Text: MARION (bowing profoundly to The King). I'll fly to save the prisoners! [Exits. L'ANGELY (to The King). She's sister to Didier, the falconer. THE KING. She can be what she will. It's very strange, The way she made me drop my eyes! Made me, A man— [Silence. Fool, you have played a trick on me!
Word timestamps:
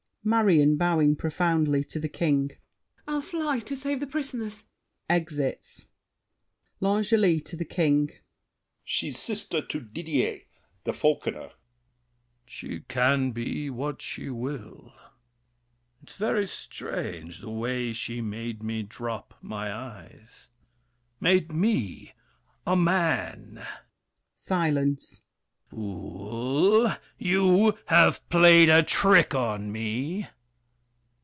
MARION 0.23 0.77
(bowing 0.77 1.15
profoundly 1.15 1.83
to 1.85 1.99
The 1.99 2.07
King). 2.07 2.51
I'll 3.07 3.21
fly 3.21 3.57
to 3.61 3.75
save 3.75 3.99
the 4.01 4.05
prisoners! 4.05 4.65
[Exits. 5.09 5.87
L'ANGELY 6.79 7.39
(to 7.39 7.55
The 7.57 7.65
King). 7.65 8.11
She's 8.83 9.17
sister 9.17 9.63
to 9.65 9.79
Didier, 9.79 10.41
the 10.83 10.93
falconer. 10.93 11.39
THE 11.45 11.47
KING. 11.47 11.53
She 12.45 12.79
can 12.81 13.31
be 13.31 13.71
what 13.71 14.03
she 14.03 14.29
will. 14.29 14.93
It's 16.03 16.17
very 16.17 16.45
strange, 16.45 17.39
The 17.39 17.49
way 17.49 17.91
she 17.91 18.21
made 18.21 18.61
me 18.61 18.83
drop 18.83 19.33
my 19.41 19.73
eyes! 19.73 20.47
Made 21.19 21.51
me, 21.51 22.13
A 22.67 22.75
man— 22.75 23.65
[Silence. 24.35 25.23
Fool, 25.71 26.91
you 27.17 27.77
have 27.85 28.27
played 28.27 28.67
a 28.67 28.83
trick 28.83 29.33
on 29.33 29.71
me! 29.71 30.27